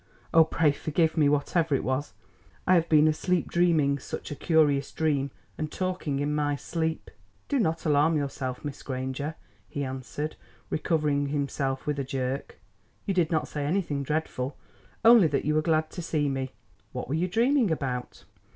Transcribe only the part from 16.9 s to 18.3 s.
What were you dreaming about?"